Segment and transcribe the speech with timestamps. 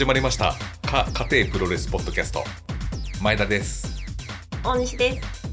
[0.00, 0.54] 始まりました。
[0.88, 2.42] か、家庭プロレスポッドキャスト。
[3.20, 4.00] 前田です。
[4.64, 5.46] 大西です。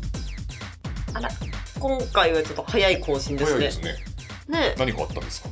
[1.13, 1.29] あら、
[1.77, 3.57] 今回はちょっと早い更新ですね。
[3.57, 3.91] 早いですね。
[4.47, 5.49] ね何かあったんですか？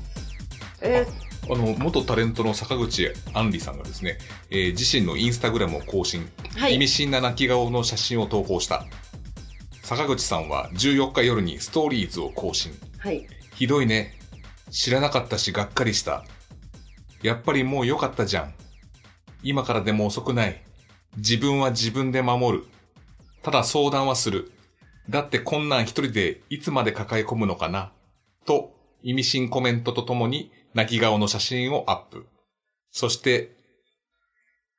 [0.81, 1.05] え
[1.44, 4.18] あの、元タレントの坂口杏里さんがですね、
[4.49, 6.76] えー自身のインスタグラムを更新、ー、はい。
[6.76, 8.85] 意味深な泣き顔の写真を投稿した。
[9.84, 12.71] 坂口さんは14日夜にストーリーズを更新。
[12.99, 13.27] はい。
[13.55, 14.13] ひどいね。
[14.71, 16.23] 知らなかったし、がっかりした。
[17.21, 18.54] やっぱりもう良かったじゃん。
[19.45, 20.59] 今からでも遅くない。
[21.17, 22.63] 自分は自分で守る。
[23.44, 24.51] ただ相談はする。
[25.07, 27.91] だってこんなん一人でいつまで抱え込むのかな。
[28.48, 32.26] と、意味深コメントとともに泣き顔の写真をアップ。
[32.90, 33.51] そして、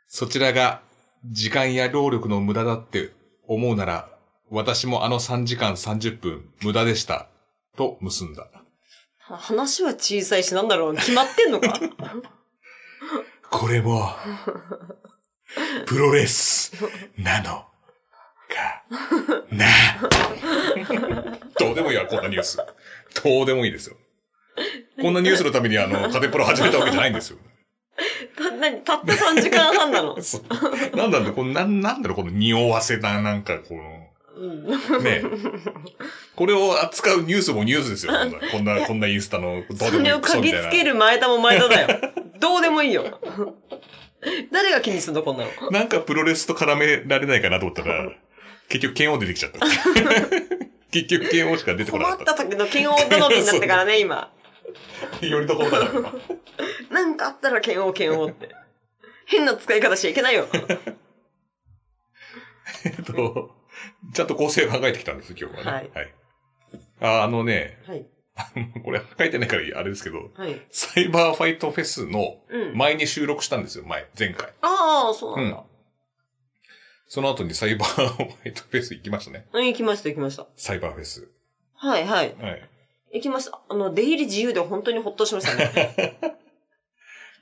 [0.09, 0.83] そちらが
[1.27, 3.13] 時間や労力の無駄だって
[3.47, 4.09] 思うなら、
[4.51, 7.29] 私もあの3時間30分無駄でした。
[7.77, 8.49] と結んだ。
[9.21, 11.79] 話は小さいし、なんだろう、決まってんのか？
[13.51, 14.13] これも、
[15.87, 16.73] プロレス
[17.19, 17.65] なの
[18.49, 18.83] か？
[19.51, 19.67] な。
[21.59, 22.59] どうでもいいわ、こんなニュース。
[23.25, 23.97] どうでもいいですよ。
[25.01, 27.39] こんなニュースのためにあの、カテプロ始めたわけじゃないんですよ。
[28.37, 30.21] た、なに、たった3時間半なの？
[30.23, 35.03] そうなんだろう、このなんなんだろう、この匂わせな、なんかこの、うん。
[35.05, 35.23] ね
[36.35, 38.13] これを扱うニュースもニュースですよ。
[38.13, 40.93] こんな、こんな、こんなインスタの、どうでもいいそれを嗅ぎつける。
[40.93, 41.89] る前田も前田だよ。
[42.39, 43.21] どうでもいいよ。
[44.53, 45.71] 誰が気にすんの、こんなの。
[45.71, 48.11] なんかプロレスと絡められないかなと思ったら、
[48.69, 49.61] 結局剣王出てきちゃった。
[50.91, 52.17] 結局剣王しか出てこなかっ。
[52.17, 54.31] 困ったた時の剣王頼みになったからね、今。
[55.21, 56.15] よりどころだから今。
[56.91, 58.49] なんかあったら剣王剣王って。
[59.27, 60.49] 変な使い方しちゃいけないよ。
[62.85, 63.51] えっと、
[64.15, 65.91] ちゃんと構成を考えてきたんです、今日はね。
[65.95, 66.15] はい
[67.01, 68.07] ああのね、はい。
[68.85, 70.61] これ書いてないからあれですけど、はい。
[70.71, 72.77] サイバーファイトフェスのうん。
[72.77, 74.53] 前に収録したんですよ、前、前回。
[74.61, 75.65] ああ、そうなんだ。
[77.09, 79.47] その後にサイバーファイトフェス行きましたね。
[79.53, 80.47] うん、行きました、行きました。
[80.57, 81.31] サイバーフェス。
[81.75, 82.35] はい、はい。
[82.39, 82.69] はい。
[83.15, 83.61] 行きました。
[83.69, 86.17] あの、出入り自由で本当にほっとしましたね。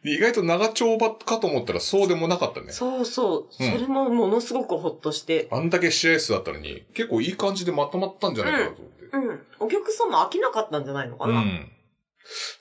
[0.05, 2.73] で意外と長丁場かと思ったらそうでもなかったね。
[2.73, 3.55] そうそう。
[3.55, 5.49] そうんれもものすごくほっとして。
[5.51, 9.05] あんだけ試合数だったのに、結構いい感じでまとまったんじゃないかなと思って。
[9.13, 9.41] うん。
[9.61, 11.39] お客様飽きなかったんじゃないのかな。
[11.39, 11.73] うん。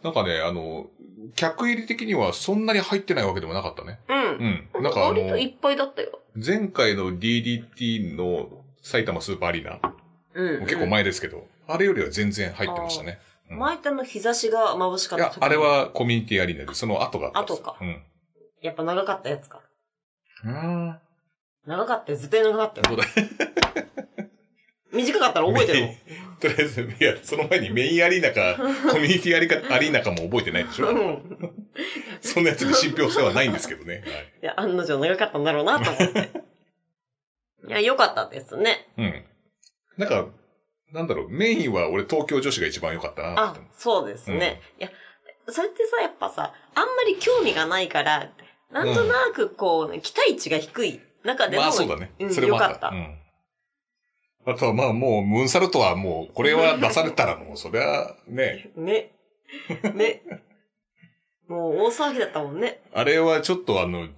[0.04, 0.88] なんかね、あの、
[1.36, 4.00] 客入り的にはそんなに入ってないわけでもなかったね。
[4.08, 4.68] うん。
[4.74, 4.84] うん。
[4.84, 6.22] なんかあの、割といっぱいだったよ。
[6.36, 8.48] 前回の DDT の
[8.81, 9.80] 埼玉スーパーアリーナ、
[10.34, 10.62] うん。
[10.62, 13.20] 結構前ですけど、あれよりは全然入ってましたね。
[13.50, 18.02] うん前田の日差しが眩しかいやった時、あれはコミュニティアリーナで、その後があった後かうん。
[18.62, 19.62] やっぱ長かったやつか。
[20.46, 20.98] うん。
[21.68, 22.18] 長かったよ。
[22.18, 22.86] 絶対長かったよ。
[22.88, 23.84] そうだ。
[24.94, 25.96] 短かったら覚えてるもん。
[26.40, 28.58] とりあえず、いや、その前にメインアリーナか、
[28.92, 31.64] コミュニティアリカアリーナかも覚えてないでしょうん。
[32.22, 33.96] そんなやつに信憑性はないんですけどね。
[33.96, 34.04] はい。
[34.42, 36.31] いや、案の定長かったんだろうなと思って。
[37.68, 38.88] いや、良かったですね。
[38.98, 39.25] うん。
[39.98, 40.28] なんか、
[40.94, 44.62] なんだろう、メインは俺東京女子が一番良かったなあそうですね。
[44.80, 44.90] いや、
[45.50, 48.30] それってさ、やっぱさ、あんまり興味がないから、
[48.72, 52.26] なんとなくこう、期待値が低い中での、まあそうだねう。
[52.28, 53.18] んそれもかったうん。
[54.46, 59.10] あとはまあもう、ムーンサルトはもう、これは出されたらもう、 そりゃ、ね、ね。
[59.96, 60.22] ね。
[61.48, 62.80] もう大騒ぎだったもんね。
[62.94, 64.10] あれはちょっとあの、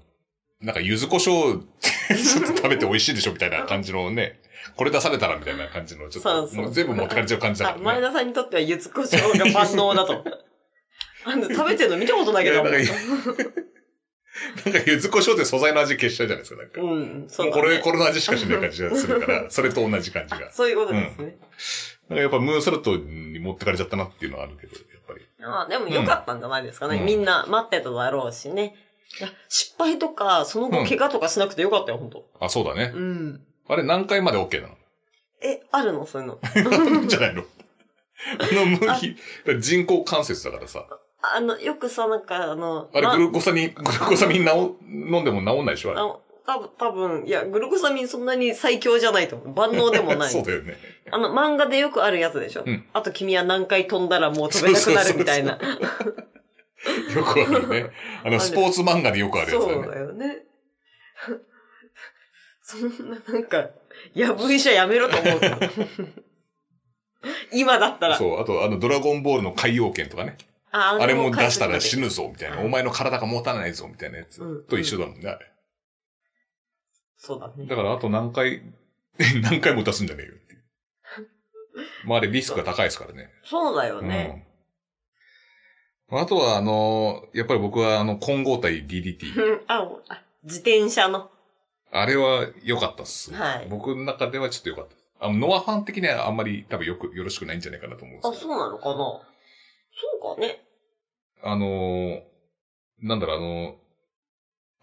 [0.61, 1.63] なんか柚子胡椒
[2.15, 4.33] ちょっと食べて美味しいでしょみたいな感じのね、
[4.75, 7.85] これ出されたらみたいな感じの、ちょっと、そうそう全部持ってかれちゃう感じだあからね。
[7.85, 10.23] 前田さんにとっては柚子胡椒が万能だと。
[11.25, 12.63] あの、食べてるの見たことないけど。
[12.63, 12.73] なん
[14.65, 16.81] なんか柚子胡椒って素材の味消しちゃうじゃないですか、なんか。
[16.81, 17.51] うん、そうね。
[17.51, 20.51] これ、これの味しかしない感じがするから、それと同じ感じが。
[20.51, 21.37] そういうことですね。
[22.09, 25.25] なんかやっぱムーンサルトに持ってかれちゃったなっていうのはあるけど、やっぱり。
[25.43, 26.97] ああ、でも良かったんじゃないですかね。
[26.97, 28.73] うんみんな待ってただろうしね。
[29.19, 32.91] いや、失敗とか、その後うん怪我とかしなくてよかったよ、本当あ、そうだね。
[32.93, 33.41] うん。
[33.67, 34.75] あれ何回まで OK なの？
[35.41, 36.05] え、あるの？
[36.05, 36.37] そういうの。
[37.07, 37.43] じゃないの？
[38.39, 38.79] あの、無
[39.47, 40.85] 理、人工関節だからさ。
[41.21, 45.91] あの、よくさ、なんか、あの、あれ、まグルコサミン、グルコサミンなお飲んでも治んないでしょ？
[45.91, 45.99] あれ。
[45.99, 49.53] あの、多分、多分、いや、グルコサミンそんなに最強じゃないと思う。
[49.53, 50.29] 万能でもない。
[50.31, 50.77] そうだよね。
[51.11, 52.63] あの、漫画でよくあるやつでしょ？
[52.65, 55.57] うんあと君は何回飛んだらもう飛べなくなるみたいな。
[57.15, 57.89] よくあるね。
[58.23, 59.87] あの、スポーツ漫画でよくあるやつだそう。
[59.87, 60.43] だよね。
[62.61, 63.69] そんな、なんか、
[64.13, 65.39] やぶ医者やめろと思う。
[67.51, 68.17] 今だったら。
[68.17, 70.37] そう、あと、あの、ドラゴンボールの海洋圏とかね。
[70.71, 72.03] ああれも出したら死ぬ。
[72.03, 72.59] ぬぞ、みたいな。
[72.59, 75.51] お前の体が持たないぞ、みたいなやつうんと一緒だもんね、あれ。
[77.17, 77.65] そうだね。
[77.65, 78.61] だから、あと何回、
[79.41, 80.33] 何回も出すんじゃねえよ。
[82.05, 83.29] まあ、あれリスクが高いですからね。
[83.43, 84.45] そうだよね。
[86.11, 89.33] あとは、あの、やっぱり僕は、あの、混合体 DDT。
[89.41, 89.87] うんあ、
[90.43, 91.29] 自転車の。
[91.91, 93.33] あれは良かったっす。
[93.33, 95.25] はい僕の中ではちょっと良かった。
[95.25, 98.41] あの、ノアファン的にはあんまり多分よく、よろしくないんじゃないかなと思うんですあ、けど。
[98.43, 99.21] そうなのかなそ
[100.33, 100.61] うかね。
[101.41, 102.21] あのー
[103.01, 103.73] なんだろう、あのー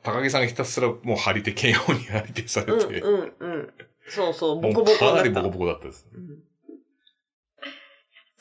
[0.02, 3.74] 高木さんがひたすらもう張り手、剣王に張り手されうん、て、うん、うん。
[4.08, 5.06] そうそう、ボコボコだった。
[5.06, 6.06] かなりボコボコだったです。
[6.12, 6.42] うん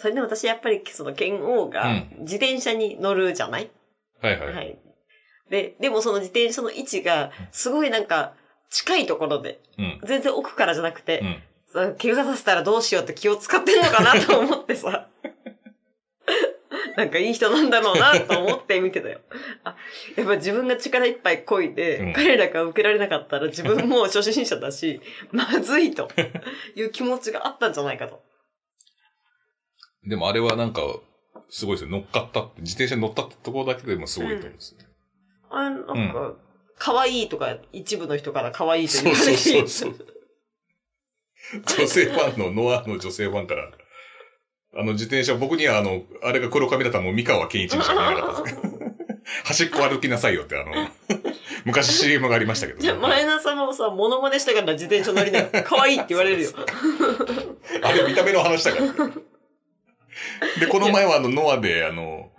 [0.02, 3.70] それで私やっぱりその剣王がうん自転車に乗るじゃない、
[4.22, 4.54] はいはい。
[4.54, 4.78] はい。
[5.50, 8.32] で、でもその自転車の位置がすごいなんか
[8.70, 10.00] 近いところで、うん。
[10.04, 11.42] 全然奥からじゃなくてう、ん。
[11.74, 15.08] さ怪我させたらどうしようって気を使ってんのかなと思ってさ。
[16.98, 19.20] なんかいい人なんだろうなと思って見てたよ。
[19.64, 19.76] あ、
[20.16, 25.00] やっぱ自分が力いっぱい漕いで、うん彼らが受けられなかったら自分も初心者だし、
[25.32, 26.10] まずいと
[26.76, 28.22] いう気持ちがあったんじゃないかと。
[30.06, 30.82] でもあれはなんか、
[31.50, 31.90] すごいですよ。
[31.90, 34.78] 乗っかったって、自転車に乗ったってところだけでもすごいと思うんですよ。
[35.50, 36.34] あれ、なんか、
[36.78, 39.96] 可愛いとか、一部の人から可愛いと言われそうそうそう。
[41.78, 43.72] 女性ファンの、ノアの女性ファンから、
[44.74, 48.82] あの自転車、僕にはあの、あれが黒髪だったらもう三河健一にしか見えなかったですけど。
[49.44, 50.72] 端っこ歩きなさいよってあの、
[51.66, 55.50] 昔 CM がありましたけど、じゃあ、前田さんもさ、モノマネしたから自転車乗りなよ。
[55.66, 56.52] 可愛いって言われるよ。
[57.84, 58.86] あれ見た目の話だから。
[60.60, 62.32] で、この前はあの、ノアであの、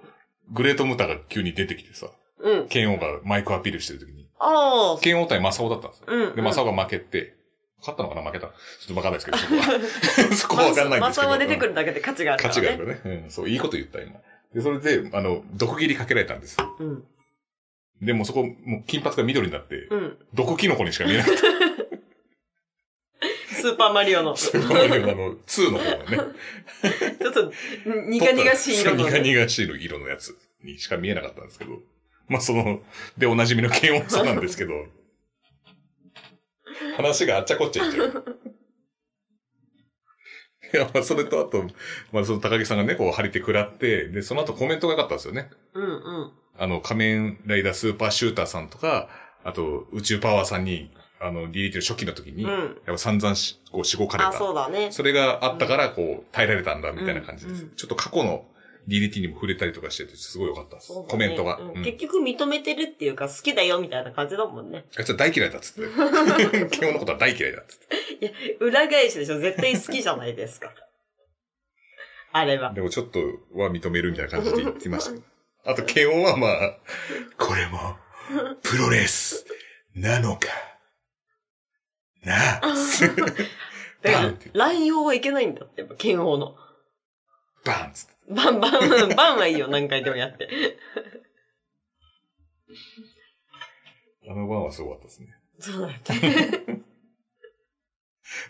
[0.50, 2.08] グレートムタが急に出てきてさ、
[2.40, 2.68] うん。
[2.68, 5.00] 剣王がマイクアピールしてる時に、ああ。
[5.00, 6.06] 剣王対マサオだったんですよ。
[6.08, 6.36] うん。
[6.36, 7.34] で、マサオが負けて、
[7.78, 8.46] 勝ったのかな負けた。
[8.46, 8.52] ちょ
[8.84, 9.64] っとわかんないですけど、そこは。
[10.36, 11.26] そこはわかんないんですけど。
[11.26, 12.60] マサオが出てくるだけで価値があるからね。
[12.60, 13.22] 価値があるからね。
[13.24, 14.20] うん、そう、いいこと言った、今。
[14.54, 16.56] で、それで、あの、毒斬りかけられたんです。
[16.78, 17.04] うん。
[18.02, 20.18] でもそこ、もう金髪が緑になって、うん。
[20.34, 21.42] 毒キノコにしか見えなかった。
[23.62, 24.34] スーパーマリオの。
[24.34, 26.18] ちスーパーマリオのあの、2の方のね。
[27.26, 27.52] ょっと、
[27.86, 29.20] 苦々しい色のね。
[29.20, 31.78] 苦々しい色のやつにしか見えなかったんですけど。
[32.26, 32.80] まあ、その、
[33.16, 34.72] で、おなじみの剣王さんなんですけど、
[36.96, 38.38] 話があっちゃこっちゃいっちゃう。
[40.74, 41.64] いや、まあ、それとあと、
[42.12, 45.50] まあ、その高木さんがね、こう、張り手食らって、で、その後コメントが良かったんですよね。
[45.74, 45.88] うんう
[46.24, 46.32] ん。
[46.58, 49.08] あの、仮面ライダースーパーシューターさんとか、
[49.44, 50.90] あと、宇宙パワーさんに、
[51.22, 52.80] あの、DDT の初期の時に、やっうん。
[52.84, 54.38] ぱ散々し、こう、しごかれあ、た。
[54.38, 54.90] そうだね。
[54.90, 57.62] それがあったから、こう、耐えられたんだ、みたいな感じです。
[57.62, 58.44] うんうんちょっと過去の
[58.88, 60.92] DDT にも触れたりとかしてて、すごい良かったです。
[60.92, 61.58] ねコメントが。
[61.58, 64.84] うんうん結局認めてるっていうか好きだよみたいな感じだもんね。
[64.98, 65.88] あいつは大嫌いだっつって。
[66.76, 67.78] 基本のことは大嫌いだっつっ
[68.18, 68.56] て。
[68.60, 70.72] 裏返しでしょ絶対好きじゃないですか。
[72.32, 72.72] あれは。
[72.72, 73.20] でもちょっと
[73.54, 75.70] は認めるみたいな感じで言ってました。
[75.70, 76.78] あと、ケオンはまあ、
[77.38, 77.96] これも、
[78.62, 79.46] プロレス、
[79.94, 80.48] なのか。
[82.22, 82.60] なあ。
[84.02, 86.56] だからバンって、乱用はいけないんだって、やっぱ剣王の。
[87.64, 88.12] バンっつって。
[88.28, 90.78] バンバン、バンはいいよ、 何回でもやって。
[94.28, 95.34] あのバンはすごかったですね。
[95.58, 96.82] そうだって。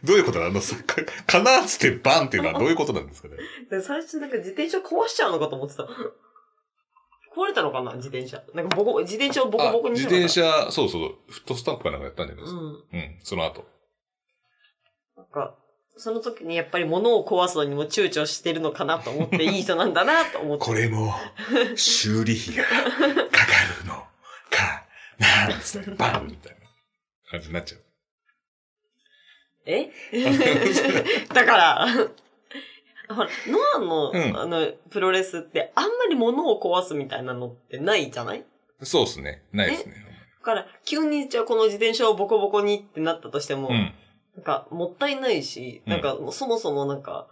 [0.04, 0.60] どういうことなの？
[0.60, 3.36] そか、かなっつってバンっていうのはどういうことなんですかね？
[3.70, 5.88] で最初なんか自転車壊しちゃうのかと思ってた。
[7.34, 7.94] 壊れたのかな？
[7.94, 8.42] 自転車。
[8.54, 10.26] なんかボコ、自転車をボコボコにしたのかな？
[10.26, 12.60] 転車、そうそう、フットスタンプかなんかやったんじゃないですか。
[12.60, 12.66] うん。
[12.66, 13.64] うん、その後。
[15.16, 15.54] なんか、
[15.96, 20.64] その時にやっぱり物を壊すのにも躊躇してるのかなと思って、いい人なんだなと思って。
[20.66, 21.14] これも、
[21.76, 22.78] 修理費がかか
[23.80, 23.94] るの
[24.50, 24.86] か
[25.18, 25.54] な？
[25.54, 26.58] っつって、バンみたいな
[27.30, 27.82] 感じになっちゃう。
[29.66, 29.90] え？
[31.32, 31.86] だから、
[33.14, 38.44] ほら、ノアの、うんあの、プロレスってあんまり物を壊すみたいなのってないじゃない？
[38.82, 39.42] そうですね。
[39.52, 39.94] ないですね。
[40.40, 43.94] だから、急にじゃあこの自転車をボコボコにってなったとしても、うん。
[44.36, 47.28] なんか、もったいないし、うんなんか、そもそもなんか、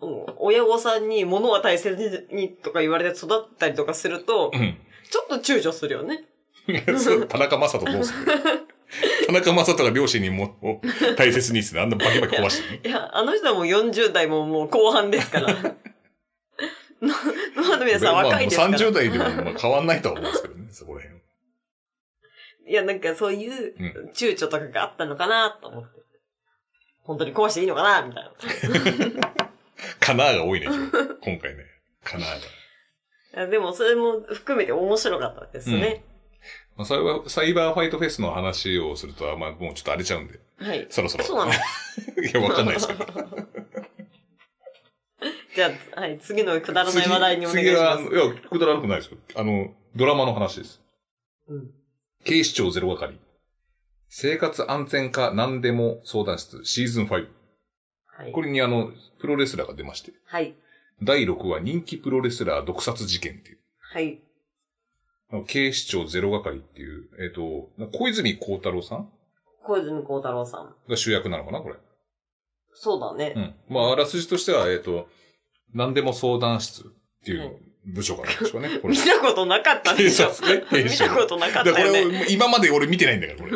[0.00, 4.78] うん、親御さんに物は大切にとか言われて育ったりとかすると、うん。
[5.10, 6.24] ちょっと躊躇するよね。
[7.28, 8.66] 田中正人どうする？
[9.26, 10.80] 田中正人が両親にもを
[11.16, 12.88] 大切にしてあんなバキバキ壊してる。
[12.88, 15.54] いや、あの人はもう40代ももう後半ですから。
[17.00, 18.68] の、の皆さんまあ若いですから。
[18.70, 21.18] もう30代でもまあ変わんないとは思うんですけどね、そこら辺。
[22.66, 25.98] いや、なんかそういううん躊躇とかがあったのかなと思って。
[27.02, 28.30] 本当に壊していいのかなみたいな。
[30.00, 30.66] カナーが多いね、
[31.22, 31.64] 今回ね。
[32.04, 32.28] カナー
[33.36, 33.46] が。
[33.46, 36.02] でもそれも含めて面白かったですね。
[36.78, 40.86] まあ、サイバーサイバーファイトフェスの話をすると、まあ、もうちょっと荒れちゃうんで、はい。
[40.88, 41.24] そろそろ。
[41.24, 41.56] そうなの い
[42.32, 43.04] や、わかんないですけど。
[45.56, 48.04] じゃあ、はい、次のくだらない話題にお願いします。
[48.04, 49.18] のいや、くだらなくないですよ。
[49.34, 50.80] あの、ドラマの話です。
[51.48, 51.70] うん
[52.24, 53.18] 警視庁ゼロ係。
[54.08, 57.26] 生活安全課何でも相談室シーズン5。
[58.06, 58.42] はいこ。
[58.42, 60.12] れにあの、プロレスラーが出まして。
[60.26, 60.54] はい。
[61.02, 63.58] 第6話人気プロレスラー毒殺事件っていう。
[63.78, 64.20] はい。
[65.46, 69.08] 警視庁ゼロ係っていう、えっ、と、小泉孝太郎さん？
[69.64, 70.74] 小泉孝太郎さん。
[70.88, 71.74] が主役なのかなこれ？
[72.72, 73.34] そうだね。
[73.36, 73.54] うん。
[73.74, 75.08] まあ、あらすじとしては、えっ、と、
[75.74, 76.84] 何でも相談室っ
[77.24, 78.78] ていう部署からでしょうね。
[78.80, 80.30] これ 見たことなかったで警しょ。
[80.30, 80.64] 察ね。
[80.70, 82.20] 警 見たことなかっだからこたよね。
[82.20, 83.52] れ、今まで俺見てないんだから、これ。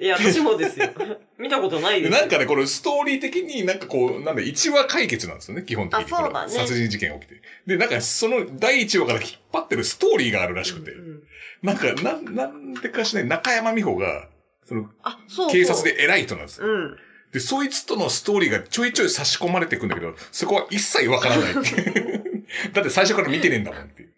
[0.00, 0.90] いや、私もですよ。
[1.38, 6.04] 見たことないですなんかね、これストーリー的になんかこう、なんだ、1話解決なんですよね、基本的に。
[6.04, 7.42] あそうだね殺人事件が起きて。
[7.66, 10.92] で、なんかその第1話から引っ張ってるストーリーがあるらしくて。
[10.92, 11.22] うんうん
[11.62, 14.28] なんか、なん、なんでかしない、中山美穂が、
[14.64, 15.50] その、あ、そう。
[15.50, 16.68] 警察で偉い人なんですよ。
[16.68, 16.96] うん。
[17.32, 22.44] で、そいつとのストーリーがちょいちょい差し込まれていくんだけど、そこは一切わからないっていう。
[22.72, 24.14] だって最初から見てねえんだもんっていう。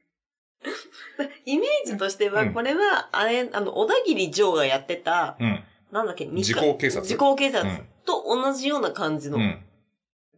[1.47, 5.65] イメージとしては、うんこれは、あれ、あの、小田切城がやってた、うん。
[5.93, 7.07] なんだっけ、日時効警察？
[7.07, 9.65] 時効警察うんと同じような感じのうん。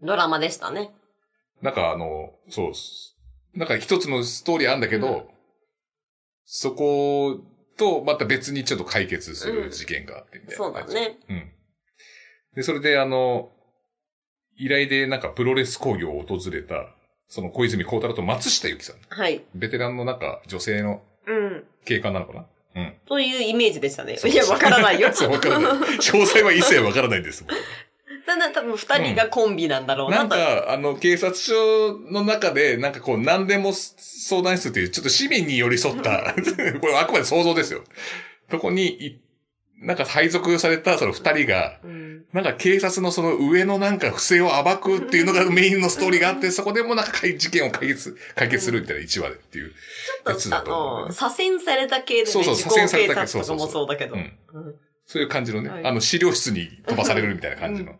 [0.02, 0.90] ドラマでしたね。
[1.60, 3.16] なんかあの、そうっす。
[3.54, 5.22] なんか一つのストーリーあるんだけど、うん
[6.44, 7.38] そこ
[7.78, 10.84] とまた別にちょっと解決する事件があってみたいなそうだ。
[10.84, 11.16] ね。
[11.30, 11.52] うん。
[12.54, 13.48] で、それであの、
[14.58, 16.94] 依頼でなんかプロレス工業を訪れた、
[17.28, 18.96] その小泉孝太郎と松下由紀さん。
[19.08, 19.42] はい。
[19.54, 21.64] ベテランのなんか女性のうん。
[21.86, 22.46] 警官なのかな？
[22.74, 22.94] うん。
[23.06, 24.16] というイメージでしたね。
[24.16, 25.10] そういや、わからないよ。
[25.14, 25.72] そう、わからない。
[25.72, 27.50] 詳細は一切わからないんですもん。
[28.24, 30.36] ただ多分二人がコンビなんだろうななんと。
[30.36, 36.34] か、あの、警察署の中で、なんかこう、何でも相談室っていう、ちょっと市民に寄り添った、
[36.80, 37.82] これあくまで想像ですよ。
[38.48, 39.20] とこにい、
[39.82, 49.70] なんか配属されたその二人が、うんなんか警察のその上のなんか不正を暴くっていうのがメインのストーリーがあって、そこでもなんか解事件を解決、解決するみたいな1話でっていう。
[50.24, 54.14] ちょっと、あの、ね左遷された系でね、そうそう左遷された系警察とかもそうだけど。
[54.14, 54.24] うんう
[54.70, 54.74] ん
[55.04, 57.96] そういう感じのね、はいあの資料室に飛ばされるみたいな感じの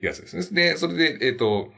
[0.00, 0.70] やつですね。
[0.70, 1.70] で、それで、えっ、と、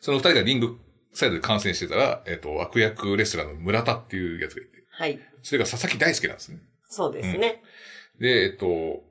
[0.00, 0.78] その二人がリング
[1.12, 5.20] サイドで観戦してたら、えっ、と、悪役レスラーの村田っていうやつがいて、はい。
[5.42, 6.58] それが佐々木大輔なんですね。
[6.88, 7.62] そうですね。
[8.20, 9.02] で、えっ、と、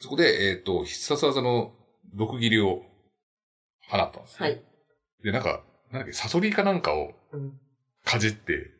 [0.00, 1.72] そこで、えっ、と、必殺技の
[2.14, 2.82] 毒斬りを
[3.88, 4.48] 放ったんですね。
[4.48, 4.62] はい。
[5.22, 7.58] で、なんか、なんだっけ、サソリかなんかをうん
[8.04, 8.70] かじって、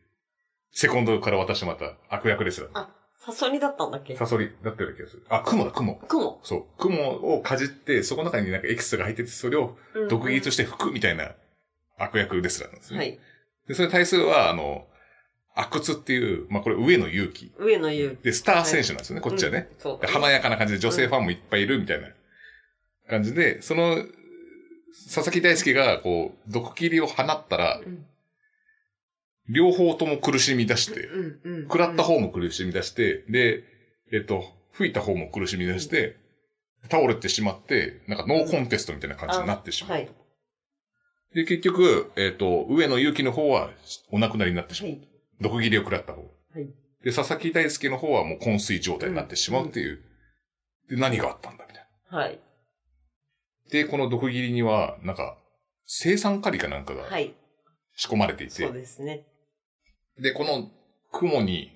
[0.71, 2.69] セコンドから渡してまた悪役レスラー。
[2.73, 4.15] あ、サソリだったんだっけ？
[4.17, 5.23] サソリだったような気がする。
[5.29, 5.95] あ、クモだ、クモ。
[5.95, 6.39] 雲。
[6.43, 6.65] そう。
[6.77, 11.31] 雲をかじって、そこの中になんかエキスが入ってて、それをうん毒斬りとして吹くみたいな
[11.97, 12.97] 悪役レスラーなんですね。
[12.97, 13.19] はい。
[13.67, 14.85] で、それに対するは、あの、
[15.55, 17.51] 阿久津っていう、まあこれ上野勇気。
[17.57, 18.17] 上野優。
[18.23, 19.67] で、スター選手なんですよね、こっちはね。
[19.69, 19.79] うん。
[19.79, 20.07] そう。
[20.07, 22.09] 華やかな感じで女性ファンもいっぱいいるみたいな
[23.09, 24.03] 感じで、その、
[25.05, 28.05] 佐々木大輔が、こう、毒斬りを放ったら、うん
[29.49, 31.63] 両方とも苦しみ出して、うんうん。
[31.63, 33.61] 食らった方も苦しみ出して、で、
[34.11, 36.15] えっと、吹いた方も苦しみ出して、
[36.89, 39.91] 倒れてしまって、なんかノーコンテストみたいな感じになってしまう。
[39.91, 40.09] はい。
[41.33, 43.69] で、結局、えっと、上野勇気の方は
[44.11, 44.91] お亡くなりになってしまう。
[44.91, 45.01] はい。
[45.41, 46.21] 毒斬りを食らった方。
[46.21, 46.27] は
[46.59, 46.69] い。
[47.03, 49.99] で、佐々木大輔の方はもう昏睡状態になってしまうっていう。
[50.89, 52.17] で、何があったんだみたいな。
[52.17, 52.39] はい。
[53.69, 55.37] で、この毒斬りには、なんか、
[55.85, 57.33] 生産カリかなんかがはい。
[57.95, 59.23] 仕込まれていて、そうですね。
[60.19, 60.69] で、この
[61.11, 61.71] 雲に、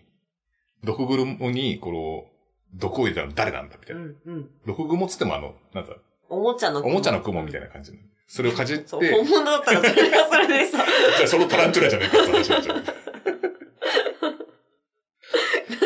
[0.84, 4.06] 毒雲に、この、毒を入れたの誰なんだみたういな。
[4.08, 4.50] んうん。
[4.66, 5.96] 毒雲っつってもあの、なんだ、
[6.30, 7.98] おもちゃのおもちゃの雲みたいな感じの。
[8.28, 10.78] それをかじって、そう、本物だったらそれがそれでさ、
[11.18, 12.84] じゃあそのタランチュラじゃないかって話になっちゃう。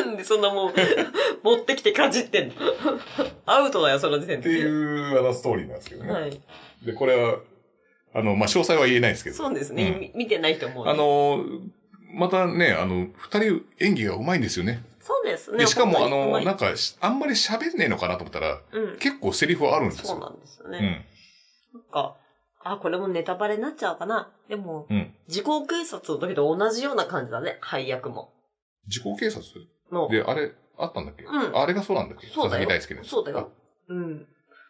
[0.05, 0.73] なんでそんなもう、
[1.43, 2.53] 持ってきてかじってんの
[3.45, 4.49] アウトだよ、その時点で。
[4.49, 6.11] っていう、あの、ストーリーなんですけどね。
[6.11, 6.41] はい。
[6.83, 7.39] で、これは、
[8.13, 9.35] あの、まあ、詳細は言えないですけど。
[9.35, 9.83] そうですね。
[9.89, 10.87] うんみ見てないと思う。
[10.87, 11.43] あ、の、
[12.13, 14.83] またね、あの、二人演技が上手いんですよね。
[14.99, 15.57] そうですね。
[15.57, 18.97] で、しかも、あの、なんか、しあんまり喋んねえのかなと思ったら、うん。
[18.99, 20.05] 結構セリフはあるんですよ。
[20.05, 20.79] そうなんですようね。
[20.79, 21.05] ん。
[21.73, 22.13] なんか、
[22.63, 24.29] あ、これもネタバレになっちゃうかな。
[24.47, 25.11] でも、うん。
[25.27, 28.29] 時効警察の時と同じような感じだね、配役も。
[28.87, 29.41] 自己警察？
[29.91, 30.07] の。
[30.09, 31.23] で、あれ、あったんだっけ？
[31.23, 32.27] うんあれがそうなんだっけ？
[32.27, 33.51] そうだよ佐々木大輔そうだよ。
[33.89, 34.25] うん。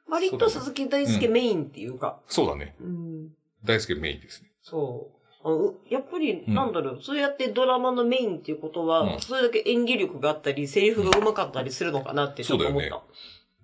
[0.10, 2.08] 割そうだねと鈴木大輔メインっていうか。
[2.20, 2.75] あそうだね。
[2.82, 3.30] うん。
[3.63, 4.50] 大輔メインですね。
[4.63, 5.18] そう。
[5.44, 13.01] あのやっぱり、うんなんだろう、そうやってドラマのメインっていうことは、うんそれだけ演技力があったり、セリフが上手かったりするのかなってちょっと思った。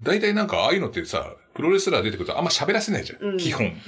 [0.01, 3.23] 大体なんか、ああいうのってさ、プロレスラー出てくるとあんま喋らせないじゃん。
[3.31, 3.73] うん基本。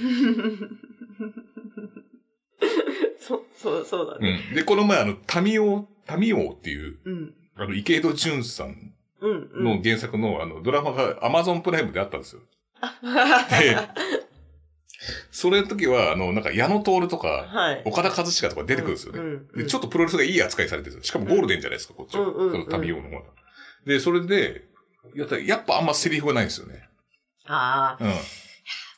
[3.20, 4.40] そう、そう、そうだうね。
[4.52, 4.54] ん。
[4.54, 7.34] で、この前、あの、タミオ、タミオっていう、うん。
[7.60, 9.64] あの、池井戸潤さんうん、うん。
[9.64, 12.42] の原作の、あの、ドラマが Amazon プライムであったんですよ。
[13.50, 13.76] で、
[15.30, 17.82] それの時は、あの、なんか矢野徹とか、はい。
[17.84, 19.18] 岡田和親とか出てくるんですよね。
[19.18, 21.08] うんで、ちょっとプロレスがいい扱いされてるんですよ。
[21.08, 22.22] しかもゴールデンじゃないですか、こっちは。
[22.22, 23.22] うんうんうんその旅用の方が。
[23.86, 24.62] で、それで、
[25.14, 26.88] やっやっぱあんまセリフがないんですよね。
[27.46, 28.12] ああ、うん。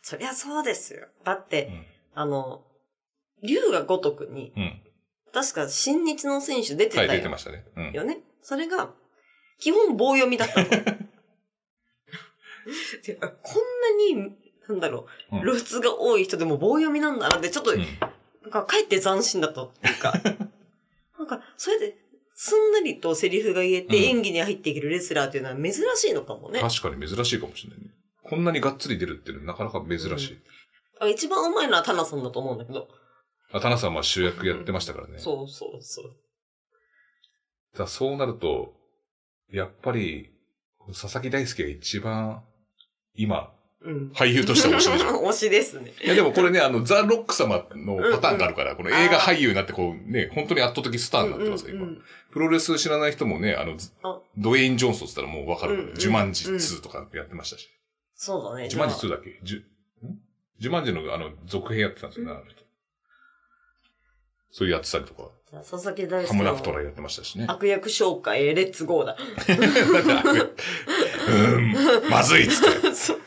[0.03, 1.07] そりゃそうですよ。
[1.25, 1.69] だって、
[2.15, 2.61] あの、
[3.43, 4.83] 竜が如くに、うん。
[5.33, 7.15] 確か新日の選手出てたはい、よ。
[7.15, 7.65] 出てましたね。
[7.77, 7.93] うん。
[7.93, 8.19] よね。
[8.43, 8.91] それが、
[9.59, 10.69] 基本棒読みだったの。
[13.03, 14.37] てかこんなに、
[14.69, 17.87] なんだろう、うん露出が多い人でも棒読みなんだなって、ちょっと、うん
[18.43, 20.13] なんか、かえって斬新だったっていうか、
[21.19, 21.97] なんか、それで、
[22.35, 26.61] すんなりとセリフが言えてうん演技に入っていけるレスラーっていうのは珍しいのかもね。
[26.61, 27.91] 確かに珍しいかもしれないね。
[28.25, 30.39] こんなにがっつり出るっていうのはなかなか珍しい。
[30.99, 32.89] あ一番上手いのはタナさんだと思うんだけど。
[33.53, 35.19] あ、タナさんは主役やってましたからね。
[35.19, 36.17] そうそうそう。
[37.77, 38.75] だそうなると、
[39.51, 40.31] やっぱり、
[40.89, 42.43] 佐々木大輔が一番、
[43.15, 43.53] 今、
[43.85, 44.13] うん。
[44.15, 45.09] 俳優としては推しでしょ。
[45.29, 45.93] 推しですね。
[46.05, 51.83] いやでもこれね、あの、ザ・ロック様のパターンがあるから、この映画俳優になってこうね、本当に圧倒的スターになってますよ、今。
[51.85, 52.03] うんうん
[52.33, 57.69] プロレス知らない人もね、あの、あドウェイン・ジョンソンって言ったらもうわかるから、うんうんジュマンジ2とかやってましたし。
[58.15, 58.71] そうだね。
[58.71, 59.39] ジュマンジじゃ2だっけ？
[59.43, 60.19] ジュ、ん？
[60.59, 62.63] ジュマンジのあの、続編やってたんですよね、あの人。
[64.51, 65.29] それやってたりとか、あ
[65.61, 67.45] 佐々木大ハムナ輔プトラやってましたしね。
[67.47, 69.17] 悪役紹介、レッツゴーだ。
[69.19, 72.95] うーん、まずいっつって。
[72.95, 73.21] そう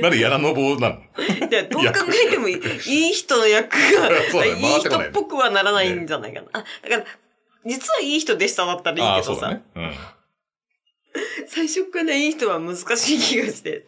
[0.00, 0.98] なんでやらの棒なの？
[1.48, 1.90] でどう考
[2.26, 4.10] えてもいいいい人の役が、
[4.44, 6.48] いい人っぽくはならないんじゃないかな。
[6.52, 7.04] あ、だから、
[7.64, 9.62] 実はいい人でしただったらいいけどさ、そうだね。
[9.74, 9.94] うん。
[11.46, 12.82] 最初からいい人は難し
[13.14, 13.84] い気がして。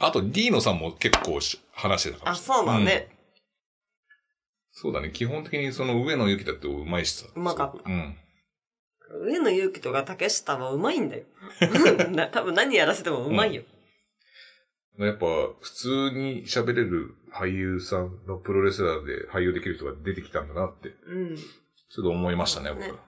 [0.00, 2.34] あと、ディーノさんも結構し話してたかもあ。
[2.34, 3.08] そうだね。
[3.12, 3.19] うん
[4.80, 5.10] そうだね。
[5.10, 7.26] 基本的にその上野由紀だってうまいしさ。
[7.34, 8.16] うまかったうん。
[9.26, 11.24] 上野祐希とか竹下はうまいんだよ。
[12.10, 13.62] な多分何やらせてもうまいよ。
[14.96, 15.26] やっぱ、
[15.60, 21.36] 普通に喋れる俳優さんのプロレスラーで俳優できる人が出てきたんだなって、うん。
[21.36, 22.98] ちょっと思いましたね、僕ねは。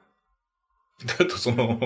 [1.07, 1.79] で あと、その、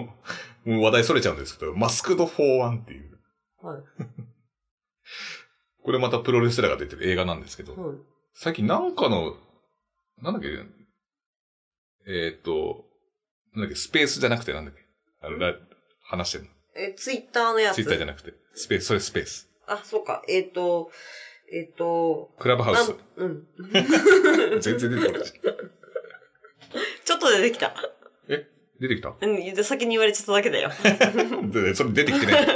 [0.65, 3.19] もう話題それちゃうんですけど、マスクド41っていう、
[3.63, 3.83] はい。
[5.83, 7.97] これまたプロレスラーが出てる映画なんですけど、はい。
[8.35, 9.37] 最近なんかの、
[10.23, 10.49] なんだっけ、
[12.09, 12.85] えーっと、
[13.55, 14.81] なんだっけ、スペースじゃなくてなんだっけ、
[15.23, 15.55] あの、ラ
[16.03, 16.51] 話してるの。
[16.75, 17.77] え、ツイッターのやつ？
[17.77, 19.49] ツイッターじゃなくて、スペース、それスペース。
[19.67, 20.23] あ、そうか。
[20.29, 20.91] えっ、と、
[21.53, 22.95] えっ、と、クラブハウス。
[23.17, 23.47] うん。
[24.61, 25.33] 全然出てこない。
[27.05, 27.75] ちょっと出てきた。
[28.79, 29.15] 出てきた？
[29.21, 30.71] うん、で先に言われちゃっただけだよ。
[31.51, 32.47] でそれ出てきてない。
[32.47, 32.55] で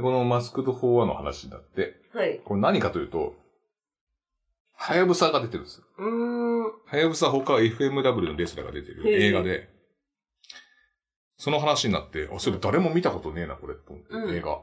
[0.00, 2.40] このマスクド4の話になって、はい。
[2.44, 3.34] これ何かというと、
[4.82, 5.84] はやぶさが出てるんですよ。
[5.98, 6.64] うーん。
[6.64, 9.68] はやぶさ他 FMW のレスラーが出てる映画で、
[11.36, 14.58] その話になって、あ、それ誰も見たことねえな、これ、と思って、うん映画。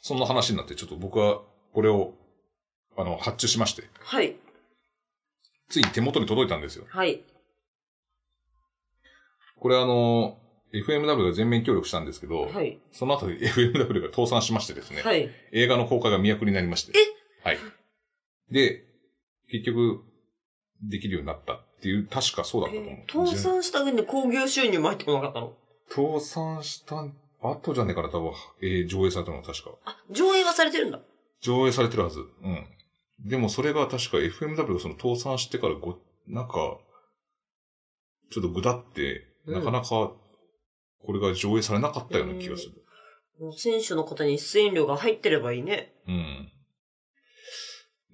[0.00, 1.40] そんな話になって、ちょっと僕は
[1.72, 2.14] これを、
[2.96, 4.36] あの、発注しまして、はい。
[5.68, 6.84] ついに手元に届いたんですよ。
[6.88, 7.20] はい。
[9.56, 10.38] これあの、
[10.72, 12.78] FMW が全面協力したんですけど、はい。
[12.92, 15.28] その後に FMW が倒産しましてですね、はい。
[15.50, 16.92] 映画の公開が都になりまして。
[17.42, 17.58] はい。
[18.50, 18.84] で、
[19.50, 20.02] 結局、
[20.82, 22.92] できるようになったっていう、確かそうだったと思う。
[22.92, 25.56] えー倒産した上で興行収入も入ってこなかったの？
[25.88, 27.04] 倒産した
[27.40, 28.32] 後じゃねえから多分、
[28.62, 29.70] えー上映されたのは確か。
[29.84, 31.00] あ、上映はされてるんだ。
[31.40, 32.20] 上映されてるはず。
[32.42, 32.66] うん。
[33.20, 36.78] でもそれが確か FMW がその倒産してからご、なんか、
[38.30, 40.12] ちょっとぐだって、うんなかなか、
[41.04, 42.72] これが上映されなかったような気がする。
[43.56, 45.92] 選手の方に出演料が入ってればいいね。
[46.08, 46.52] うん。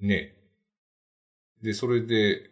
[0.02, 0.32] ね
[1.62, 1.66] え。
[1.66, 2.50] で、それで、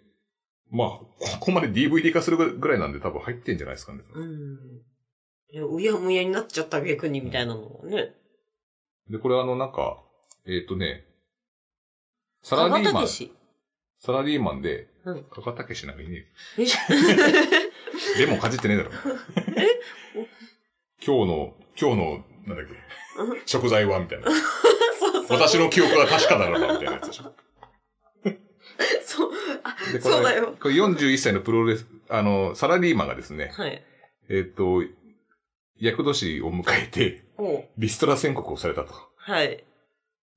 [0.71, 1.07] まあ、こ
[1.41, 4.01] こまで DVD 化するぐらいなんで多分入ってんじゃないですかね。
[4.15, 4.59] うん。
[5.53, 8.13] いや、うやむやになっちゃった逆にみたいなのはね。
[9.11, 9.99] で、これあの、なんか、
[10.47, 11.05] えっ、とね、
[12.43, 13.33] サラリーマン、し。
[13.99, 16.27] サラリーマンで、うんかかたけしなんかいね
[16.59, 18.21] ええ？
[18.21, 18.91] レモンかじってねえだろ。
[21.05, 22.75] 今日の、今日の、なんだっけ、
[23.47, 24.27] 食材はみたいな。
[25.31, 27.35] 私の記憶は確かだろうな、みたいなやつでしょ。
[29.03, 29.31] そう。
[29.63, 30.57] あ、そうだよ。
[30.61, 33.83] これ41歳のプロレス、あの、サラリーマンがですね、はい。
[34.29, 34.83] えっ、と、
[35.79, 37.25] 厄年を迎えて、
[37.79, 38.95] リストラ宣告をされたと。
[39.17, 39.65] はい。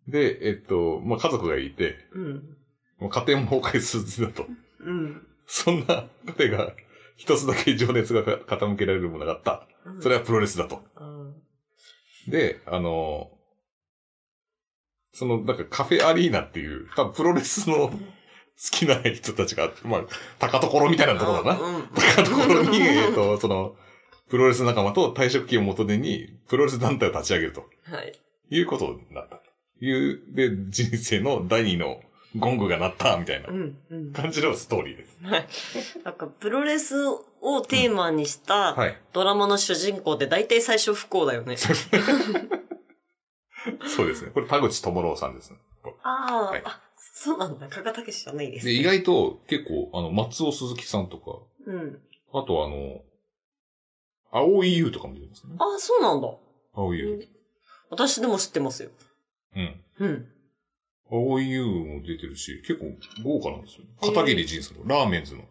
[0.08, 2.58] で、えっ、と、まあ、家族がいて、うん。
[3.00, 4.48] もう家庭も崩壊するだと。
[4.80, 5.28] うん。
[5.46, 6.74] そんな彼が
[7.16, 9.68] 一つだけ情熱が傾けられるものがあった。
[10.00, 10.84] それはプロレスだと。
[10.98, 11.36] うん。
[12.28, 13.30] で、あの、
[15.14, 17.98] その、なんかカフェアリーナっていう、多分プロレスの好
[18.72, 20.02] きな人たちが、まあ、
[20.40, 21.60] 高所みたいなところだな。
[21.60, 21.88] うん。
[21.94, 23.76] 高所に、えっと、その、
[24.30, 28.14] プロレス仲間と退職金を元手に、プロレス団体を立ち上げるとはい。
[28.50, 29.42] いうことになった。
[29.80, 32.02] いう、で、人生の第二の
[32.36, 33.78] ゴングが鳴った、みたいなうん。
[33.92, 34.14] うん。
[34.14, 35.18] 感じのストーリーです。
[35.22, 35.48] はい。
[36.04, 38.98] なんか、プロレスをテーマにしたはい。
[39.14, 41.58] ドラマの主人公って大体最初不幸だよね。
[43.88, 44.32] そうですね。
[44.32, 45.58] これ田口智郎さんですね。
[46.04, 47.68] ああ、はいあ、そうなんだ。
[47.68, 52.00] 加賀武史じゃないです、で、意外と結構、あの、松尾鈴木さんとか、うん。
[52.34, 53.02] あとあの、
[54.32, 55.56] 青井優とかも出てますね。
[55.60, 56.28] ああ、そうなんだ。
[56.74, 57.28] 青井優。
[57.90, 58.90] 私でも知ってますよ。
[59.56, 59.84] うん。
[60.00, 60.28] うん。
[61.12, 62.86] 青井優も出てるし、結構
[63.24, 63.86] 豪華なんですよ。
[64.02, 65.44] 片桐仁さんの、ラーメンズの、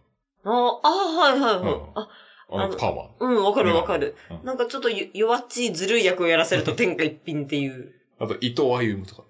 [0.44, 1.61] ああ、はいはいはい。
[1.61, 2.09] うんあ、
[2.51, 3.11] あの、パーマ。
[3.20, 4.16] うん、わかるわかる。
[4.31, 7.92] うんなんかちょっとゆ弱っちいずるい役をやらせると天下一品っていう。
[8.18, 9.29] あと、伊藤歩夢とかね。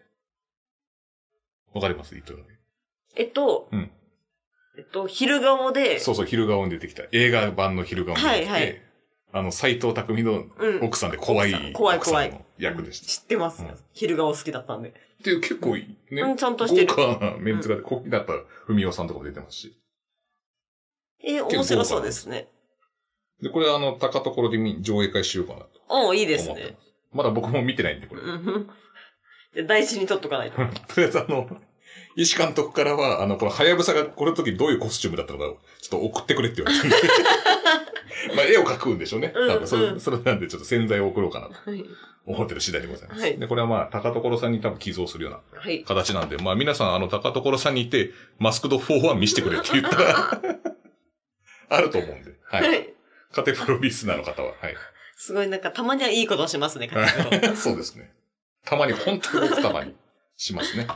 [1.74, 2.16] わかります？
[2.16, 2.44] 伊藤歩夢。
[3.16, 3.90] えっと、うん
[4.78, 7.02] えっと、昼顔で、そうそう、昼顔に出てきた。
[7.12, 8.82] 映画版の昼顔に出てきて、はいはい
[9.34, 10.84] あの、斎藤匠のうん。
[10.84, 13.06] 奥さんで怖い、怖い怖い奥さんの役でした。
[13.06, 14.90] 知ってます、うん昼顔好きだったんで。
[14.90, 14.92] っ
[15.22, 16.22] ていう結構いいね。
[16.22, 16.86] うん、ちゃんとしてる。
[16.86, 18.32] 豪華なメンツがで、コキだった
[18.66, 19.78] 文雄さんとかも出てますし。
[21.24, 22.48] えー面白そうですね。
[23.40, 26.91] で、これあの、高所で見上映会しようかなとおおいいです思ってます。
[27.12, 27.18] ね。
[27.18, 28.22] まだ僕も見てないんで、これ。
[28.24, 28.70] うん。
[29.54, 30.56] で大事に取っとかないと。
[30.56, 30.62] と
[31.00, 31.48] りあえずあの、
[32.16, 36.96] 石監督からは、あの、このはやぶさがこの時どういうコスチュームだったのかを、ちょっと送ってくれって言われたんで。
[38.36, 39.32] まあ、絵を描くんでしょうね。
[39.34, 41.84] うん多分それ、うんそれなんでちょっと洗剤を送ろうかなとはい。
[42.24, 43.20] 思ってる次第でございます。
[43.22, 45.82] はいで、これはまあ、高所さんに多分寄贈するようなはい。
[45.84, 50.40] 形なんで、まあ皆さんあの、高所さんにいて、マスクド4は見せてくれって言ったら、
[51.68, 52.32] あると思うんで。
[52.44, 52.58] は。
[52.60, 52.84] はいい。
[53.32, 54.52] カテプロリスナーの方は。
[54.60, 54.74] はい。
[55.16, 56.90] すごいなんかたまにはいいことしますね、
[57.56, 58.12] そうですね。
[58.64, 59.94] たまに、本当に僕たまに
[60.36, 60.86] しますね。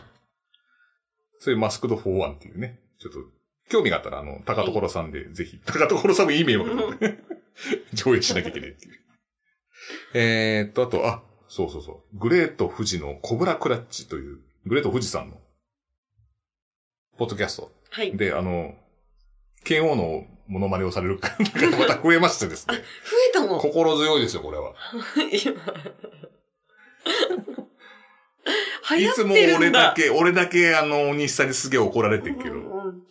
[1.38, 3.18] そういうマスクド4-1っていうね、ちょっと、
[3.68, 7.18] 興味があったら、あの、高所さんで、ぜひ、高所さんもいい迷惑で、
[7.94, 9.00] 上映しなきゃいけないっていう。
[10.14, 12.18] えーっと、あと、あ、そうそうそう。
[12.18, 15.40] グレート富士のコブラクラッチという、グレート富士さんの、
[17.18, 18.10] ポッドキャストはい。
[18.12, 18.74] 増で、あの、
[19.64, 22.82] 剣王のモノマネをされる方が また増えましてですね。
[23.30, 23.60] えたもん。
[23.60, 24.74] 心強いですよ、これは。
[28.90, 29.58] 流行っいつもてるんだ。
[29.58, 33.02] 俺だけ、俺だけあの、西さんにすげえ怒られてるけど、うんうん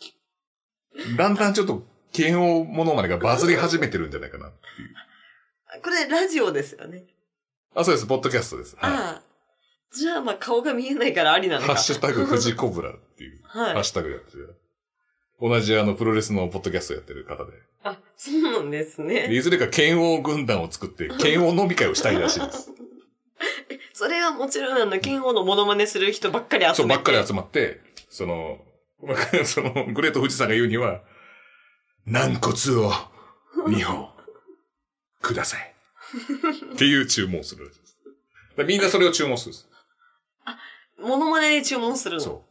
[1.18, 5.82] だんだんちょっと、剣王モノマネがバズり始めてるんじゃないかなっていう。
[5.84, 7.04] これラジオですよね。
[7.76, 8.78] あ、そうです、ポッドキャストです。
[8.80, 8.94] はい。
[8.94, 9.22] ああ。
[9.94, 11.74] じゃあまあ顔が見えないからありなのか。
[11.74, 13.84] ハッシュタグ富士コブラっていう、はいハッ。
[13.84, 14.56] シュタグやってる。
[15.42, 17.52] 同じあの、プロレスのポッドキャストやってる方で。
[17.84, 19.36] あ、そうなんですでね。
[19.36, 22.72] いずれか剣王軍団を作って、剣王飲み会をしたいらしいです。
[23.94, 26.76] それはもちろんあの、剣王のモノマネする人ばっかり集めて。
[26.78, 28.64] そう、ばっかり集まって、その、
[29.46, 31.02] その、グレート富士さんが言うには、
[32.06, 32.92] 軟骨を
[33.68, 34.10] 2本、
[35.22, 35.76] ください。
[36.74, 37.98] っていう注文をするらしいです。
[38.66, 39.68] みんなそれを注文するんです。
[40.98, 42.24] モノマネで注文するの？
[42.24, 42.46] そ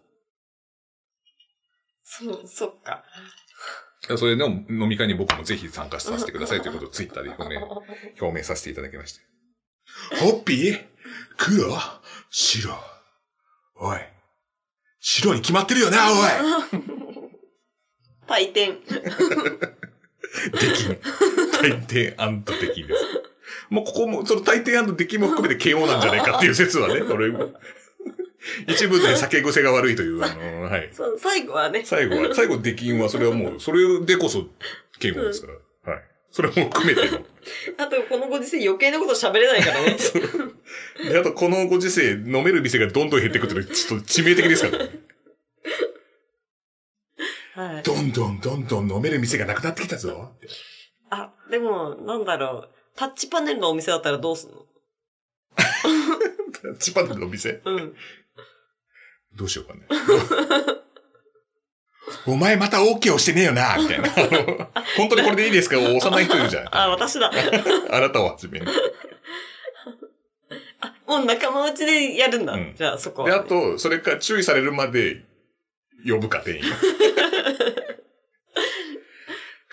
[2.19, 2.43] そう。
[2.47, 3.05] そっか。
[4.09, 4.19] う。
[4.19, 7.67] それの飲み会に僕もぜひ参加させてくださいということをツイッターで表明、
[8.21, 9.21] 表明させていただきました。
[10.19, 10.85] ホッピー？
[11.37, 11.77] 黒
[12.31, 12.75] 白。
[13.77, 13.99] おい。
[15.01, 16.29] 白に決まってるよな、おい
[18.27, 18.79] 退店。
[20.53, 20.99] 出禁。
[21.63, 23.05] 大抵出禁です。
[23.71, 27.33] もうここも、その大抵出禁も含めて KO なんじゃないかっていう説はね、俺、
[28.69, 30.91] 一部で酒癖が悪いという、あの、はい。
[30.93, 31.83] そう、最後はね。
[31.85, 34.47] 最後は、最後出禁は、それはもう、 それでこそ
[35.01, 35.49] KO ですか
[35.87, 35.93] ら。
[35.93, 36.03] はい。
[36.31, 37.25] それも含めての。
[37.79, 39.97] あと、このご時世余計なこと喋れないからね。
[41.09, 45.01] で、あと、このご時世、飲める店がどんどん減っていくってのは、ちょっと致命的ですからね。
[47.55, 47.83] はい。
[47.83, 50.33] どんどんどんどん飲める店がなくなってきたぞ。
[51.11, 52.75] あ、でも、なんだろう。
[52.97, 54.67] タッチパネルのお店だったらどうすんの？
[56.79, 57.61] チパネルの店？
[57.65, 57.95] うん。
[59.37, 59.81] どうしようかね。
[62.27, 64.09] お前また OK をしてねえよな、みたいな。
[64.97, 65.79] 本当にこれでいいですか？
[65.79, 66.69] 押さない人いるじゃん。
[66.71, 67.31] あ、私だ。
[67.91, 68.61] あなたをはじめ。
[68.61, 68.67] で、
[70.81, 72.53] あ、もう仲間内でやるんだ。
[72.55, 75.25] うんじゃあ、そこは、あと、それから注意されるまで
[76.07, 76.63] 呼ぶか、店員。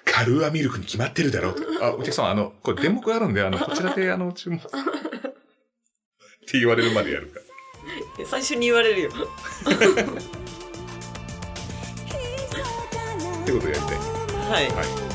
[0.05, 1.55] カルーアミルクに決まってるだろう。
[1.81, 4.59] あ、お客様、あの、これ電目あるんで、あの、こちらで、あの、注文。
[4.59, 4.61] っ
[6.47, 7.39] て言われるまでやるか。
[8.25, 9.09] 最初に言われるよ。
[13.41, 13.97] ってことをやりたい。
[14.49, 14.69] はい。
[14.71, 15.10] はい。